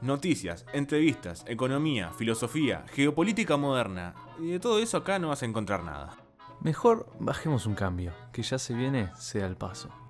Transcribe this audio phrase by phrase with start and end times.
[0.00, 4.14] Noticias, entrevistas, economía, filosofía, geopolítica moderna.
[4.38, 6.16] Y de todo eso acá no vas a encontrar nada.
[6.60, 10.05] Mejor bajemos un cambio, que ya se viene, sea el paso.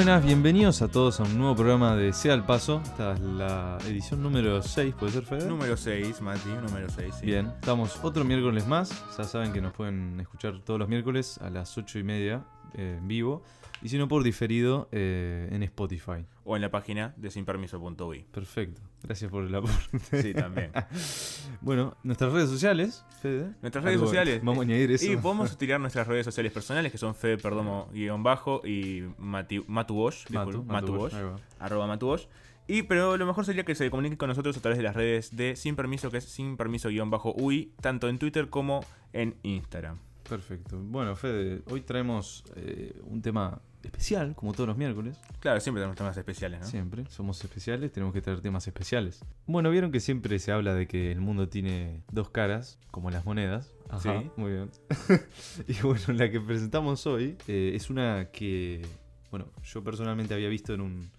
[0.00, 2.80] Buenas, bienvenidos a todos a un nuevo programa de Sea al Paso.
[2.82, 5.46] Esta es la edición número 6, ¿puede ser, Fede?
[5.46, 7.16] Número 6, Mati, número 6.
[7.20, 7.26] Sí.
[7.26, 8.90] Bien, estamos otro miércoles más.
[9.18, 12.96] Ya saben que nos pueden escuchar todos los miércoles a las 8 y media eh,
[12.96, 13.42] en vivo.
[13.82, 16.26] Y si no, por diferido eh, en Spotify.
[16.44, 18.26] O en la página de sinpermiso.uy.
[18.30, 18.82] Perfecto.
[19.02, 19.98] Gracias por el aporte.
[20.22, 20.70] Sí, también.
[21.62, 23.52] bueno, nuestras redes sociales, Fede.
[23.62, 24.40] Nuestras redes Algo- sociales.
[24.44, 25.10] Vamos a añadir eso.
[25.10, 29.64] Y podemos utilizar nuestras redes sociales personales, que son Fede Perdomo guion bajo y Mati.
[29.66, 31.14] Matu, disculpe, Matu Bosch,
[31.58, 32.26] arroba Matubosh.
[32.66, 35.34] Y pero lo mejor sería que se comuniquen con nosotros a través de las redes
[35.34, 39.34] de Sin Permiso, que es sin permiso guion bajo UI, tanto en Twitter como en
[39.42, 39.98] Instagram.
[40.28, 40.78] Perfecto.
[40.78, 45.16] Bueno, Fede, hoy traemos eh, un tema especial, como todos los miércoles.
[45.40, 46.66] Claro, siempre tenemos temas especiales, ¿no?
[46.66, 49.24] Siempre, somos especiales, tenemos que traer temas especiales.
[49.46, 53.24] Bueno, vieron que siempre se habla de que el mundo tiene dos caras, como las
[53.24, 53.72] monedas.
[53.88, 54.30] Ajá, Sí.
[54.36, 54.70] muy bien.
[55.68, 58.82] y bueno, la que presentamos hoy eh, es una que,
[59.30, 61.10] bueno, yo personalmente había visto en un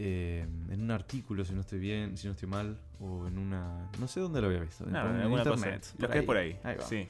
[0.00, 3.90] eh, en un artículo, si no estoy bien, si no estoy mal, o en una,
[3.98, 5.86] no sé dónde lo había visto, No, en en internet.
[5.98, 6.56] Lo que es por ahí.
[6.64, 6.80] va.
[6.82, 7.08] Sí.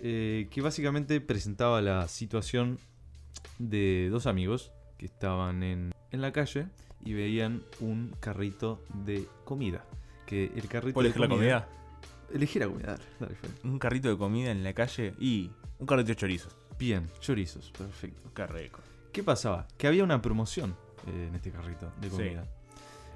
[0.00, 2.78] Eh, que básicamente presentaba la situación
[3.58, 6.66] de dos amigos que estaban en, en la calle
[7.04, 9.84] y veían un carrito de comida.
[10.26, 11.68] Que el carrito ¿Puedo de elegir la comida?
[12.32, 13.52] Elegir la comida, dale, dale, Fede.
[13.64, 16.56] Un carrito de comida en la calle y un carrito de chorizos.
[16.78, 18.30] Bien, chorizos, perfecto.
[18.34, 18.80] Qué rico.
[19.12, 19.68] ¿Qué pasaba?
[19.76, 20.74] Que había una promoción
[21.06, 22.16] eh, en este carrito de Sí.
[22.16, 22.44] comida.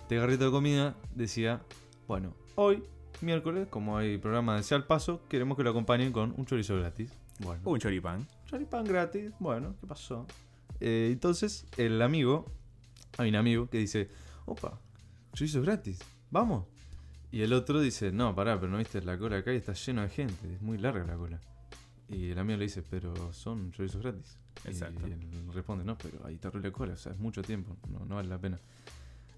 [0.03, 1.61] Este carrito de comida decía,
[2.07, 2.83] bueno, hoy,
[3.21, 6.77] miércoles, como hay programa de Sea al Paso, queremos que lo acompañen con un chorizo
[6.77, 7.11] gratis.
[7.41, 7.63] Bueno.
[7.65, 8.27] Un choripán.
[8.49, 9.31] Choripán gratis.
[9.39, 10.27] Bueno, ¿qué pasó?
[10.81, 12.47] Eh, entonces, el amigo,
[13.19, 14.09] hay un amigo que dice,
[14.47, 14.81] opa,
[15.35, 15.99] chorizo gratis,
[16.31, 16.65] vamos.
[17.31, 20.01] Y el otro dice, no, pará, pero no viste la cola acá y está lleno
[20.01, 21.39] de gente, es muy larga la cola.
[22.09, 24.39] Y el amigo le dice, pero son chorizos gratis.
[24.65, 25.07] Exacto.
[25.07, 28.15] Y, él responde, no, pero hay terrible cola, o sea, es mucho tiempo, no, no
[28.15, 28.59] vale la pena.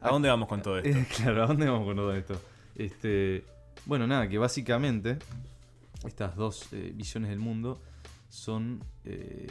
[0.00, 1.16] ¿A dónde vamos con todo esto?
[1.16, 2.40] Claro, ¿a dónde vamos con todo esto?
[2.76, 3.44] Este,
[3.86, 5.18] bueno, nada, que básicamente
[6.06, 7.80] estas dos eh, visiones del mundo
[8.30, 9.46] son, eh,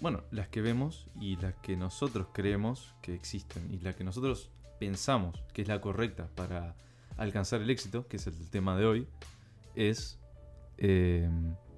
[0.00, 4.50] bueno, las que vemos y las que nosotros creemos que existen y la que nosotros
[4.78, 6.76] pensamos que es la correcta para
[7.16, 9.08] alcanzar el éxito, que es el tema de hoy,
[9.74, 10.20] es,
[10.78, 11.28] eh,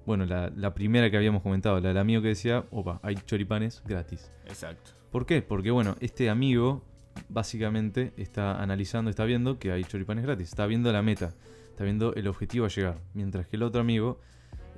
[0.05, 3.81] bueno, la, la primera que habíamos comentado, la del amigo que decía, opa, hay choripanes
[3.85, 4.31] gratis.
[4.45, 4.91] Exacto.
[5.11, 5.41] ¿Por qué?
[5.41, 6.83] Porque bueno, este amigo
[7.29, 11.33] básicamente está analizando, está viendo que hay choripanes gratis, está viendo la meta,
[11.69, 14.19] está viendo el objetivo a llegar, mientras que el otro amigo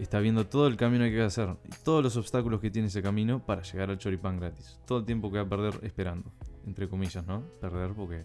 [0.04, 2.88] está viendo todo el camino que hay que hacer y todos los obstáculos que tiene
[2.88, 4.80] ese camino para llegar al choripán gratis.
[4.86, 6.32] Todo el tiempo que va a perder esperando,
[6.66, 7.42] entre comillas, ¿no?
[7.60, 8.24] Perder porque,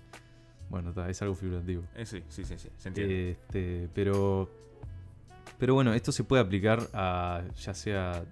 [0.71, 1.83] bueno, ta, es algo figurativo.
[1.97, 2.69] Eh, sí, sí, sí, sí.
[2.77, 3.33] Se entiende.
[3.33, 4.49] Este, pero,
[5.59, 8.25] pero bueno, esto se puede aplicar a ya sea,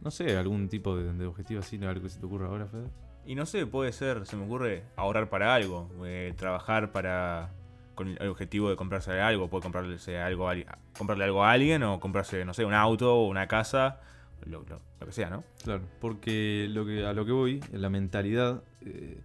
[0.00, 1.88] no sé, algún tipo de, de objetivo así, ¿no?
[1.88, 2.88] algo que se te ocurra ahora, Fede.
[3.26, 7.52] Y no sé, puede ser, se me ocurre, ahorrar para algo, eh, trabajar para
[7.96, 10.54] con el objetivo de comprarse algo, puede comprarse algo a,
[10.96, 13.98] comprarle algo a alguien o comprarse, no sé, un auto o una casa,
[14.44, 15.42] lo, lo- lo que sea, ¿no?
[15.64, 19.18] Claro, porque lo que, a lo que voy, la mentalidad, eh,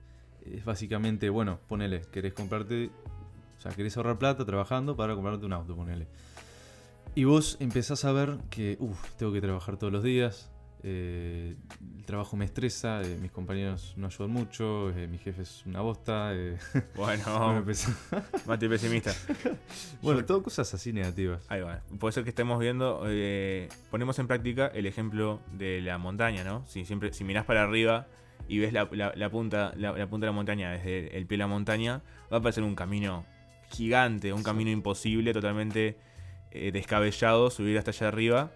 [0.46, 2.90] es básicamente, bueno, ponele, querés comprarte,
[3.58, 6.08] o sea, querés ahorrar plata trabajando para comprarte un auto, ponele.
[7.14, 10.50] Y vos empezás a ver que, uff, tengo que trabajar todos los días,
[10.84, 11.56] eh,
[11.98, 15.82] el trabajo me estresa, eh, mis compañeros no ayudan mucho, eh, mi jefe es una
[15.82, 16.32] bosta.
[16.96, 17.64] bueno,
[18.48, 19.14] Mati pesimista.
[20.02, 21.46] bueno, todo cosas así negativas.
[21.50, 21.82] Ahí va.
[22.00, 26.66] Puede ser que estemos viendo, eh, ponemos en práctica el ejemplo de la montaña, ¿no?
[26.68, 28.08] Si siempre, si mirás para arriba
[28.48, 31.38] y ves la, la- la punta, la, la punta de la montaña desde el pie
[31.38, 32.02] de la montaña,
[32.34, 33.26] va a parecer un camino
[33.72, 35.98] gigante, un camino imposible, totalmente
[36.52, 38.52] descabellado, subir hasta allá arriba.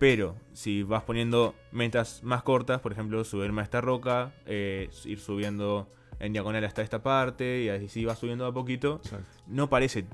[0.00, 5.20] Pero si vas poniendo metas más cortas, por ejemplo, subirme a esta roca, eh, ir
[5.20, 9.26] subiendo en diagonal hasta esta parte, y así vas subiendo a poquito, Exacto.
[9.46, 10.06] no parece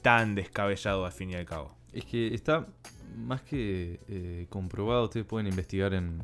[0.00, 1.76] tan descabellado al fin y al cabo.
[1.92, 2.68] Es que está
[3.16, 6.22] más que eh, comprobado, ustedes pueden investigar en,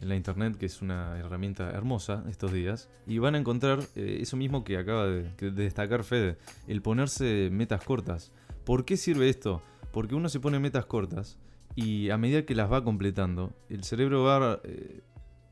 [0.00, 4.18] en la internet, que es una herramienta hermosa estos días, y van a encontrar eh,
[4.20, 6.38] eso mismo que acaba de, de destacar Fede,
[6.68, 8.30] el ponerse metas cortas.
[8.64, 9.60] ¿Por qué sirve esto?
[9.90, 11.36] Porque uno se pone metas cortas
[11.80, 15.04] Y a medida que las va completando, el cerebro va eh,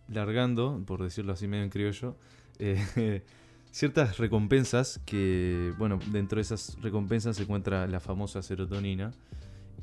[0.09, 2.17] largando, por decirlo así medio en criollo,
[2.59, 3.23] eh,
[3.71, 9.13] ciertas recompensas que, bueno, dentro de esas recompensas se encuentra la famosa serotonina.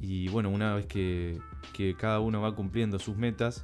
[0.01, 1.40] Y bueno, una vez que,
[1.98, 3.63] cada uno va cumpliendo sus metas,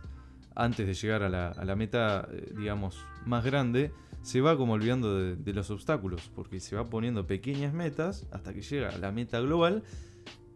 [0.55, 3.91] antes de llegar a la, a la meta, eh, digamos, más grande,
[4.21, 8.53] se va como olvidando de, de los obstáculos, porque se va poniendo pequeñas metas hasta
[8.53, 9.83] que llega a la meta global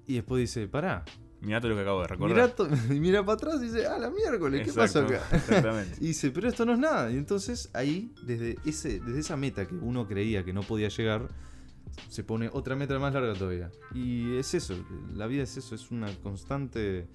[0.07, 1.03] y después dice, pará,
[1.43, 2.53] Mirá todo lo que acabo de recordar.
[2.89, 5.35] y mira para atrás y dice, ah, la miércoles, ¿qué pasó Exacto, acá?
[5.35, 5.95] Exactamente.
[6.01, 7.11] Y dice, pero esto no es nada.
[7.11, 11.27] Y entonces ahí, desde, ese, desde esa meta que uno creía que no podía llegar,
[12.09, 13.69] se pone otra meta más larga todavía.
[13.93, 14.73] Y es eso,
[15.13, 17.07] la vida es eso, es una constante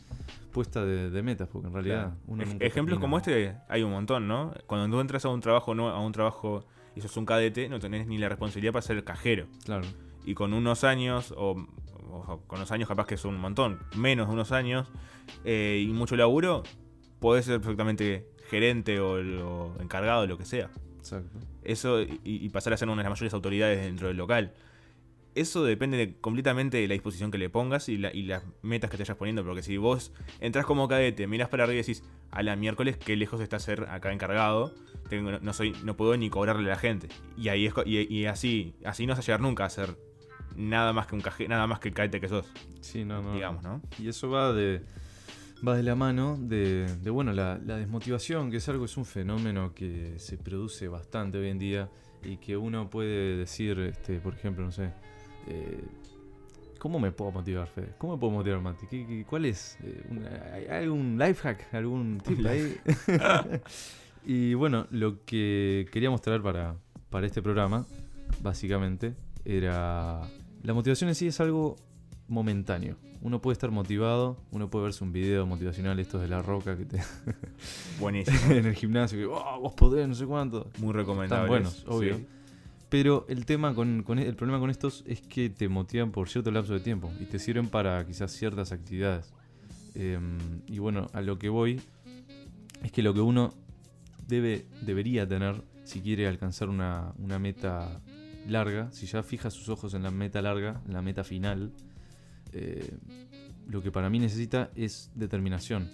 [0.52, 2.16] puesta de, de metas, porque en realidad Claro.
[2.26, 3.00] uno Ej- nunca Ejemplos termina.
[3.00, 4.52] como este hay un montón, ¿no?
[4.66, 6.64] Cuando tú entras a un trabajo no, a un trabajo
[6.94, 9.46] y sos un cadete, no tenés ni la responsabilidad para ser cajero.
[9.64, 9.86] Claro,
[10.24, 11.66] Y con unos años, o,
[12.08, 14.88] con unos años capaz que son un montón, menos de unos años,
[15.44, 16.62] eh, y mucho laburo,
[17.20, 20.70] podés ser perfectamente gerente o, o encargado de lo que sea.
[20.98, 21.38] exacto.
[21.62, 24.54] Eso y, y pasar a ser una de las mayores autoridades dentro del local.
[25.34, 28.90] Eso depende de- completamente de la disposición que le pongas y, la- y las metas
[28.90, 29.44] que te vayas poniendo.
[29.44, 33.14] Porque si vos entras como cadete, miras para arriba y decís, a la miércoles, qué
[33.16, 34.72] lejos está ser acá encargado.
[35.08, 37.08] Tengo- no, soy, no puedo ni cobrarle a la gente.
[37.36, 39.96] Y ahí es, y, y así, así no vas a llegar nunca a ser
[40.58, 42.46] nada más que un caje, nada más que el cadete que sos,
[42.80, 43.32] Sí, no, no.
[43.34, 43.80] digamos, ¿no?
[43.98, 44.82] Y eso va de,
[45.66, 49.04] va de la mano de, de, bueno, la, la desmotivación, que es algo, es un
[49.06, 51.88] fenómeno que se produce bastante hoy en día
[52.24, 54.90] y que uno puede decir, este, por ejemplo, no sé,
[55.46, 55.80] eh,
[56.80, 57.94] ¿cómo me puedo motivar, Fede?
[57.98, 58.86] ¿Cómo me puedo motivar, Mati?
[58.88, 59.78] ¿Qué- qué- ¿Cuál es?
[59.84, 61.72] Eh, ¿Hay algún life hack?
[61.74, 62.76] ¿Algún tip ahí?
[64.24, 66.74] y bueno, lo que quería mostrar para,
[67.10, 67.86] para este programa,
[68.42, 69.14] básicamente,
[69.44, 70.22] era...
[70.68, 71.76] La motivación en sí es algo
[72.28, 72.98] momentáneo.
[73.22, 76.84] Uno puede estar motivado, uno puede verse un video motivacional, estos de la roca que
[76.84, 77.00] te
[77.98, 78.52] Buenísimo.
[78.52, 80.68] en el gimnasio, que "Oh, vos podés, no sé cuánto.
[80.76, 81.44] Muy recomendable.
[81.44, 82.18] Están buenos, obvio.
[82.18, 82.26] Sí.
[82.90, 86.50] Pero el tema con, con- el problema con estos es que te motivan por cierto
[86.50, 89.32] lapso de tiempo y te sirven para quizás ciertas actividades.
[89.94, 90.36] Em,
[90.66, 91.80] y bueno, a lo que voy
[92.82, 93.54] es que lo que uno
[94.26, 98.02] debe, debería tener si quiere alcanzar una, una meta
[98.48, 101.72] larga, si ya fija sus ojos en la meta larga, en la meta final,
[102.52, 102.96] eh,
[103.68, 105.88] lo que para mí necesita es determinación,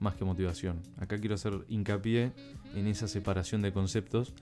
[0.00, 0.80] más que motivación.
[0.98, 2.32] Acá quiero hacer hincapié
[2.74, 4.34] en esa separación de conceptos,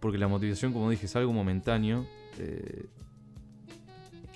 [0.00, 2.06] porque la motivación, como dije, es algo momentáneo.
[2.38, 2.86] eh,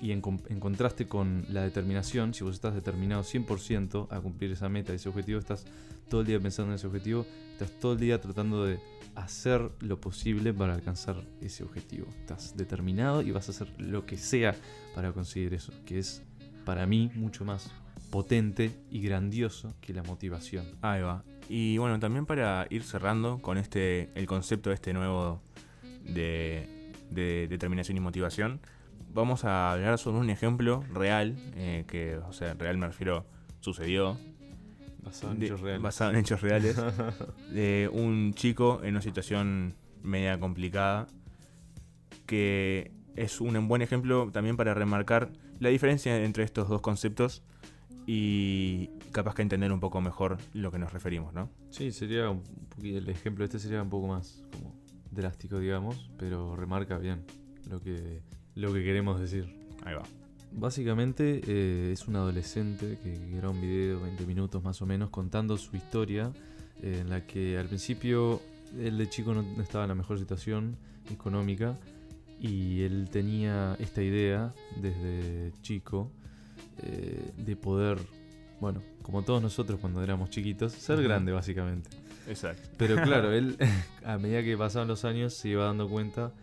[0.01, 4.93] y en, contraste con la determinación, si vos estás determinado 100% a cumplir esa meta,
[4.93, 5.65] ese objetivo, estás
[6.09, 8.79] todo el día pensando en ese objetivo, estás todo el día tratando de
[9.15, 12.07] hacer lo posible para alcanzar ese objetivo.
[12.19, 14.55] Estás determinado y vas a hacer lo que sea
[14.95, 16.23] para conseguir eso, que es
[16.65, 17.69] para mí mucho más
[18.09, 20.65] potente y grandioso que la motivación.
[20.81, 21.23] Ahí va.
[21.47, 25.41] Y bueno, también para ir cerrando con este el concepto este nuevo
[26.03, 28.59] de, de determinación y motivación,
[29.13, 33.25] vamos a hablar sobre un ejemplo real, eh, que, o sea, real me refiero,
[33.59, 34.17] sucedió,
[35.03, 36.77] Basado de- basado en hechos reales,
[37.51, 39.73] de un chico en una situación
[40.03, 41.07] media complicada,
[42.25, 47.43] que es un buen ejemplo también para remarcar la diferencia entre estos dos conceptos
[48.07, 51.49] y capaz que entender un poco mejor lo que nos referimos, ¿no?
[51.71, 54.75] Sí, sería un poquito, el ejemplo este sería un poco más como
[55.11, 57.23] drástico, digamos, pero remarca bien
[57.69, 58.21] lo que,
[58.55, 59.53] lo que queremos decir.
[59.83, 60.03] Ahí va.
[60.51, 65.57] Básicamente eh, es un adolescente que graba un video, 20 minutos más o menos, contando
[65.57, 66.31] su historia,
[66.81, 68.41] eh, en la que al principio
[68.77, 70.77] él de chico no estaba en la mejor situación
[71.09, 71.77] económica
[72.39, 76.11] y él tenía esta idea desde chico
[76.83, 77.99] eh, de poder,
[78.59, 81.89] bueno, como todos nosotros cuando éramos chiquitos, ser grande básicamente.
[82.27, 82.69] Exacto.
[82.77, 83.57] Pero claro, él
[84.05, 86.33] a medida que pasaban los años se iba dando cuenta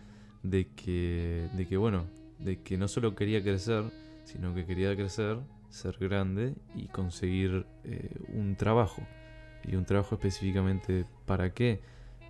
[0.43, 2.07] de que, de que bueno,
[2.39, 3.85] de que no solo quería crecer,
[4.25, 9.03] sino que quería crecer, ser grande y conseguir eh, un trabajo.
[9.65, 11.81] Y un trabajo específicamente para qué?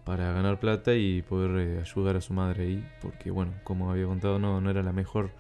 [0.05, 4.07] Para ganar plata y poder eh, ayudar a su madre ahí, porque bueno, como había
[4.07, 5.31] contado, no, no era la mejor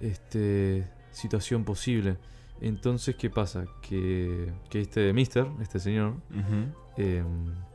[0.00, 2.16] este, situación posible.
[2.60, 3.66] Entonces, ¿qué pasa?
[3.82, 6.14] Que, que este mister, este señor,
[6.96, 7.22] eh,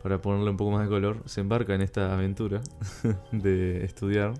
[0.01, 2.61] para ponerle un poco más de color, se embarca en esta aventura
[3.31, 4.33] de estudiar.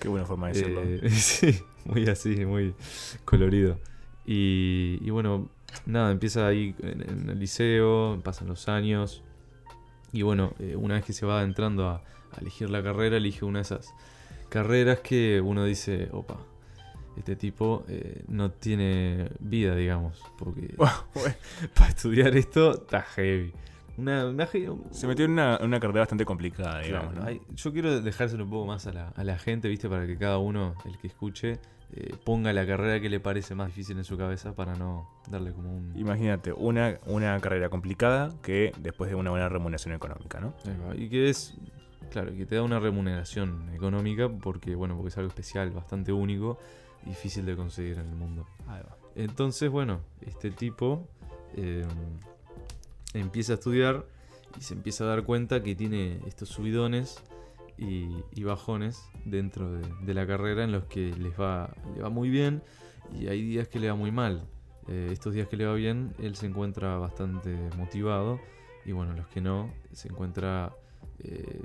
[0.00, 0.82] Qué buena forma de decirlo.
[0.82, 2.74] Eh, sí, muy así, muy
[3.24, 3.78] colorido.
[4.26, 5.48] Y, y bueno,
[5.86, 9.22] nada, empieza ahí en, en el liceo, pasan los años.
[10.12, 11.96] Y bueno, eh, una vez que se va entrando a,
[12.32, 13.94] a elegir la carrera, elige una de esas
[14.48, 16.38] carreras que uno dice, opa,
[17.16, 20.20] este tipo eh, no tiene vida, digamos.
[20.38, 20.74] Porque
[21.74, 23.52] para estudiar esto está heavy.
[23.96, 24.48] Una, una
[24.90, 27.14] se metió en una, una carrera bastante complicada, Claro, digamos.
[27.14, 27.24] ¿no?
[27.24, 29.88] hay- yo quiero dejárselo un poco más a la, a la gente, ¿viste?
[29.88, 31.60] Para que cada uno, el que escuche,
[31.92, 35.52] eh, ponga la carrera que le parece más difícil en su cabeza para no darle
[35.52, 35.96] como un...
[35.96, 40.54] Imagínate, una, una carrera complicada que después de una buena remuneración económica, ¿no?
[40.96, 41.54] Y que es,
[42.10, 46.58] claro, que te da una remuneración económica porque, bueno, porque es algo especial, bastante único,
[47.04, 48.46] difícil de conseguir en el mundo.
[49.14, 51.06] Entonces, bueno, este tipo
[51.54, 51.86] eh,
[53.12, 54.06] empieza a estudiar
[54.58, 57.22] y se empieza a dar cuenta que tiene estos subidones
[57.78, 62.08] y, y bajones dentro de, de la carrera en los que les va, le va
[62.08, 62.62] muy bien
[63.12, 64.46] y hay días que le va muy mal.
[64.88, 68.40] Eh, estos días que le va bien, él se encuentra bastante motivado
[68.84, 70.74] y bueno, los que no, se encuentra
[71.20, 71.62] eh,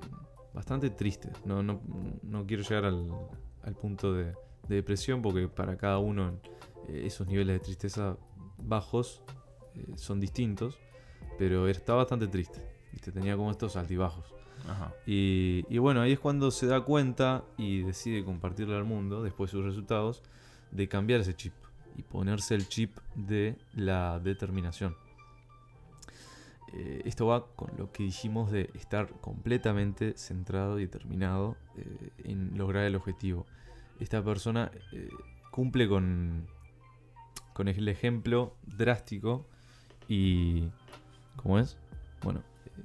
[0.54, 1.30] bastante triste.
[1.46, 1.82] No, no,
[2.24, 3.10] no quiero llegar al,
[3.64, 4.34] al punto de,
[4.70, 6.40] de depresión porque para cada uno
[6.88, 8.18] eh, esos niveles de tristeza
[8.58, 9.22] bajos
[9.76, 10.78] eh, son distintos,
[11.38, 12.62] pero está bastante triste.
[12.94, 13.12] ¿viste?
[13.12, 14.34] Tenía como estos altibajos.
[14.68, 14.94] Ajá.
[15.06, 19.52] Y, y bueno, ahí es cuando se da cuenta y decide compartirle al mundo, después
[19.52, 20.22] de sus resultados,
[20.72, 21.54] de cambiar ese chip
[21.98, 24.96] y ponerse el chip de la determinación.
[26.74, 32.58] Eh, esto va con lo que dijimos de estar completamente centrado y determinado eh, en
[32.58, 33.46] lograr el objetivo.
[34.00, 35.10] Esta persona eh,
[35.52, 36.48] cumple con,
[37.54, 39.46] con el ejemplo drástico
[40.08, 40.70] y...
[41.36, 41.78] ¿Cómo es?
[42.22, 42.84] Bueno, eh,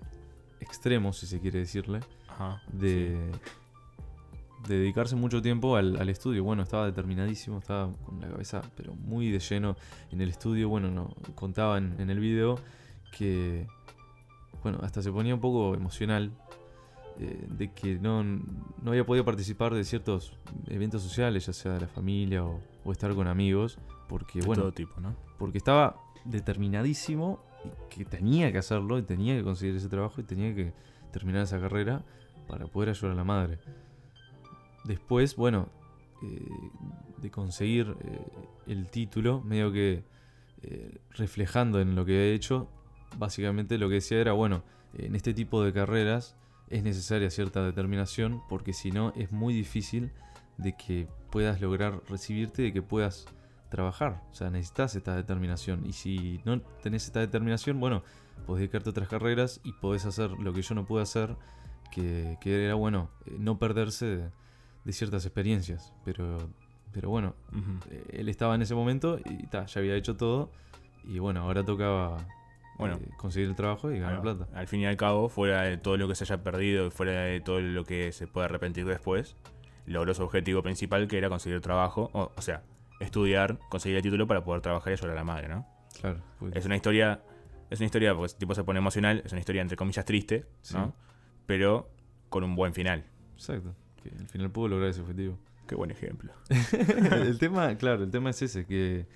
[0.61, 2.62] extremo, si se quiere decirle, Ajá.
[2.73, 3.30] de,
[4.68, 6.44] de dedicarse mucho tiempo al, al estudio.
[6.44, 9.76] Bueno, estaba determinadísimo, estaba con la cabeza pero muy de lleno
[10.12, 10.68] en el estudio.
[10.68, 12.59] Bueno, no, contaba en, en el video
[13.16, 13.66] que,
[14.62, 16.30] bueno, hasta se ponía un poco emocional
[17.18, 20.33] eh, de que no, no había podido participar de ciertos
[20.68, 23.78] eventos sociales, ya sea de la familia o, o estar con amigos,
[24.09, 25.14] porque, De bueno, todo tipo, ¿no?
[25.38, 30.25] porque estaba determinadísimo y que tenía que hacerlo y tenía que conseguir ese trabajo y
[30.25, 30.73] tenía que
[31.12, 32.02] terminar esa carrera
[32.49, 33.59] para poder ayudar a la madre.
[34.85, 35.68] Después, bueno,
[36.23, 36.47] eh,
[37.18, 38.18] de conseguir eh,
[38.66, 40.02] el título, medio que
[40.62, 42.68] eh, reflejando en lo que he hecho,
[43.18, 44.62] básicamente lo que decía era, bueno,
[44.97, 46.37] en este tipo de carreras
[46.75, 50.11] es necesaria cierta determinación porque si no es muy difícil
[50.57, 53.26] de que puedas lograr recibirte y de que puedas
[53.69, 54.23] trabajar.
[54.33, 55.87] O sea, necesitas esta determinación.
[55.87, 58.02] Y si no tenés esta determinación, bueno,
[58.45, 61.37] podés dedicarte a otras carreras y podés hacer lo que yo no pude hacer,
[61.93, 64.31] que, que era, bueno, eh, no perderse de,
[64.85, 65.93] de ciertas experiencias.
[66.04, 66.38] Pero,
[66.93, 67.37] pero bueno,
[67.88, 70.50] eh, él estaba en ese momento y ta, ya había hecho todo.
[71.04, 72.16] Y bueno, ahora tocaba
[72.78, 72.97] Bueno.
[72.97, 74.49] eh, conseguir el trabajo y ganar plata.
[74.54, 77.12] Al fin y al cabo, fuera de todo lo que se haya perdido y fuera
[77.23, 79.37] de todo lo que se puede arrepentir después,
[79.87, 82.62] logró su objetivo principal que era conseguir trabajo, o, o sea,
[83.00, 85.66] estudiar, conseguir el título para poder trabajar y ayudar a la madre, ¿no?
[86.00, 86.21] Claro.
[86.38, 87.23] pues, Es una historia,
[87.71, 90.75] es una historia, pues tipo se pone emocional, es una historia entre comillas triste, Sí.
[90.75, 90.95] ¿no?
[91.47, 91.90] Pero
[92.31, 93.04] con un buen final.
[93.35, 93.75] Exacto.
[94.02, 95.38] Que al final pudo lograr ese objetivo.
[95.69, 96.33] Qué buen ejemplo.
[97.12, 99.07] el tema, claro, el tema es ese, que,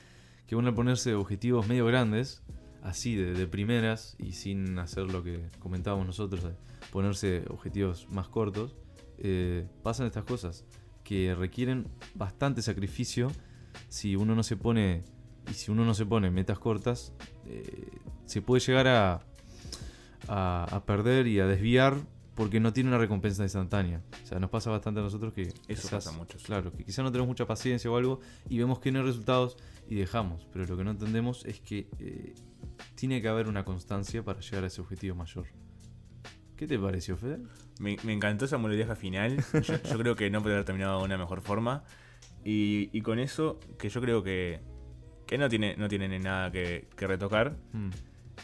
[0.46, 2.42] que uno al ponerse objetivos medio grandes,
[2.82, 6.46] así de, de primeras y sin hacer lo que comentábamos nosotros,
[6.92, 8.76] ponerse objetivos más cortos,
[9.18, 10.64] eh, pasan estas cosas
[11.04, 13.32] que requieren bastante sacrificio
[13.88, 15.04] si uno no se pone
[15.50, 17.14] y si uno no se pone metas cortas,
[17.46, 17.90] eh,
[18.26, 19.20] se puede llegar a,
[20.28, 21.96] a, a perder y a desviar
[22.38, 24.00] porque no tiene una recompensa instantánea.
[24.22, 26.44] O sea, nos pasa bastante a nosotros que Eso pasa mucho, sí.
[26.44, 29.56] Claro, que quizás no tenemos mucha paciencia o algo y vemos que no hay resultados
[29.88, 30.46] y dejamos.
[30.52, 32.34] Pero lo que no entendemos es que eh,
[32.94, 35.46] tiene que haber una constancia para llegar a ese objetivo mayor.
[36.56, 37.38] ¿Qué te pareció, Fede?
[37.78, 39.36] Me, me encantó esa moraleja final.
[39.52, 41.84] Yo, yo creo que no puede haber terminado de una mejor forma.
[42.44, 44.60] Y, y con eso, que yo creo que,
[45.26, 47.90] que no tiene, no tiene nada que, que retocar, Mm,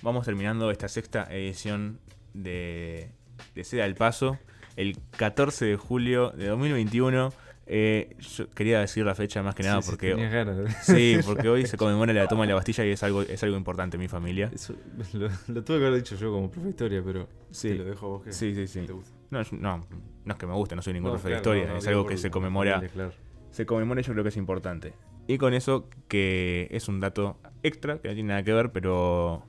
[0.03, 1.99] vamos terminando esta sexta edición
[2.35, 3.11] de,
[3.55, 4.39] de Seda al Paso.
[4.77, 7.33] El 14 de julio de 2021.
[7.67, 10.15] Eh, yo quería decir la fecha más que nada sí, sí, porque...
[10.15, 13.43] de- Sí, porque hoy se conmemora la toma de la Bastilla y es algo, es
[13.43, 14.51] algo importante en mi familia.
[14.55, 14.75] Eso,
[15.15, 17.69] lo, lo tuve que haber dicho yo como profe de historia, pero Sí.
[17.69, 18.83] te lo dejo a vos que Sí, sí, sí.
[18.87, 19.11] te gusta.
[19.31, 19.87] No, no,
[20.25, 22.07] no es que me guste, no soy ningún No, profe de historia, no, es algo
[22.07, 23.13] que se conmemora claro.
[23.51, 24.93] se conmemora y yo creo que es importante.
[25.27, 29.43] Y con eso, que es un dato extra, que no tiene nada que ver, pero,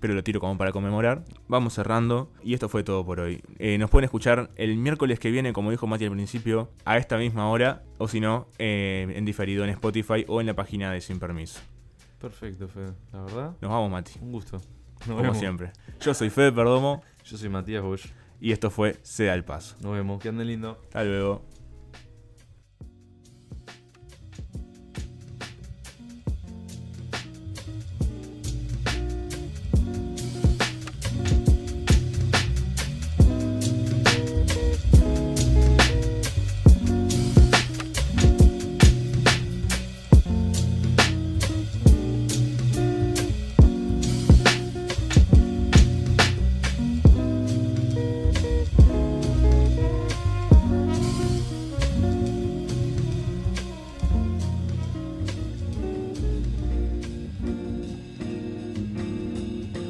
[0.00, 1.24] pero lo tiro como para conmemorar.
[1.48, 3.42] Vamos cerrando y esto fue todo por hoy.
[3.58, 7.16] Eh, nos pueden escuchar el miércoles que viene, como dijo Mati al principio, a esta
[7.18, 11.00] misma hora, o si no, eh, en diferido en Spotify o en la página de
[11.00, 11.60] Sin Permiso.
[12.20, 12.92] Perfecto, Fede.
[13.12, 14.56] La verdad, Nos vamos, Mati, un gusto.
[14.56, 15.38] Nos como vemos.
[15.38, 15.72] siempre.
[16.00, 18.06] Yo soy Fede Perdomo Yo soy Matías Bosch.
[18.40, 19.76] y esto fue Sea el Paso.
[19.80, 20.20] Nos vemos.
[20.22, 20.78] Que anden lindo.
[20.88, 21.42] Hasta luego.